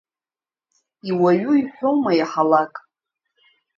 Иуаҩу 1.09 1.53
иҳәоума 1.61 2.11
иаҳалак? 2.19 2.73